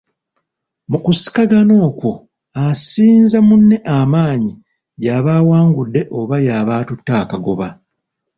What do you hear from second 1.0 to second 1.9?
kusikagana